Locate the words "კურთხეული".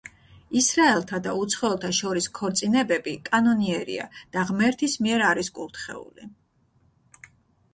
5.59-6.31